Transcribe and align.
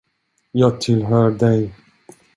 Jag 0.51 0.81
tillhör 0.81 1.31
dig! 1.31 1.73